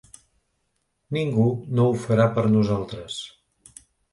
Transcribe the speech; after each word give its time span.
Ningú 1.17 1.45
no 1.79 1.85
ho 1.91 1.93
farà 2.07 2.27
per 2.39 2.47
nosaltres. 2.57 3.21